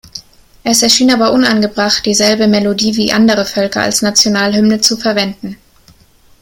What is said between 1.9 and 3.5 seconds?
dieselbe Melodie wie andere